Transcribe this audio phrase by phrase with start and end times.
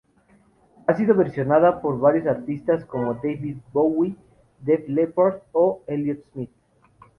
[0.87, 4.15] Ha sido versionada por diversos artistas, como David Bowie,
[4.61, 6.49] Def Leppard o Elliott Smith.